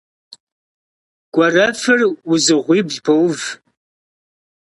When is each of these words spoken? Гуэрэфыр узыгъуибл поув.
Гуэрэфыр 1.33 1.99
узыгъуибл 2.31 2.93
поув. 3.05 3.41